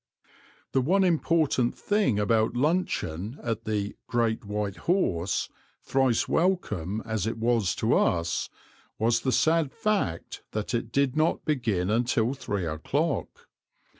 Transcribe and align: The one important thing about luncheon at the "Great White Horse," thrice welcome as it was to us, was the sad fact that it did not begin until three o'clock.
The 0.71 0.81
one 0.81 1.03
important 1.03 1.75
thing 1.77 2.17
about 2.17 2.55
luncheon 2.57 3.37
at 3.43 3.65
the 3.65 3.95
"Great 4.07 4.43
White 4.43 4.77
Horse," 4.89 5.47
thrice 5.83 6.27
welcome 6.27 7.03
as 7.05 7.27
it 7.27 7.37
was 7.37 7.75
to 7.75 7.93
us, 7.95 8.49
was 8.97 9.21
the 9.21 9.31
sad 9.31 9.71
fact 9.71 10.41
that 10.53 10.73
it 10.73 10.91
did 10.91 11.15
not 11.15 11.45
begin 11.45 11.91
until 11.91 12.33
three 12.33 12.65
o'clock. 12.65 13.47